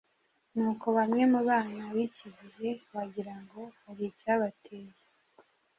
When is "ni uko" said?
0.53-0.85